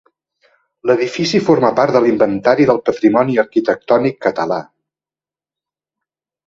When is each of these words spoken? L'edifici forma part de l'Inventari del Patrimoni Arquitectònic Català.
L'edifici 0.89 1.41
forma 1.49 1.69
part 1.81 1.95
de 1.97 2.01
l'Inventari 2.05 2.67
del 2.71 2.81
Patrimoni 2.89 3.39
Arquitectònic 3.45 4.21
Català. 4.29 4.61